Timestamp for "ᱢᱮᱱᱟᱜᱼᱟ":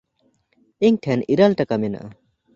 1.81-2.09